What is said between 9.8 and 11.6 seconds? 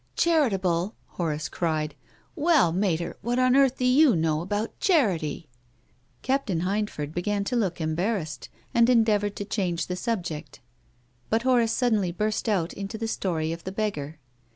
the subject, but 356 TONGUKS OF CONSCIENCE.